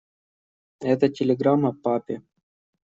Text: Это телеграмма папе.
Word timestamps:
Это 0.93 1.09
телеграмма 1.19 1.73
папе. 1.83 2.23